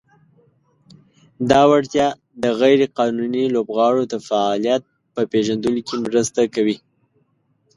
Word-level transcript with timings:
دا 1.49 1.61
وړتیا 1.69 2.07
د 2.41 2.45
"غیر 2.59 2.79
قانوني 2.97 3.43
لوبغاړو 3.55 4.03
د 4.13 4.15
فعالیت" 4.27 4.83
په 5.13 5.21
پېژندلو 5.31 5.81
کې 5.87 5.95
مرسته 6.05 6.41
کوي. 6.55 6.77